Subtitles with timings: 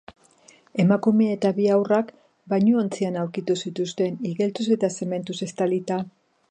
[0.83, 2.09] Emakumea eta bi haurrak
[2.55, 6.05] bainuontzian aurkitu zituzten, igeltsuz eta zementuz estalita.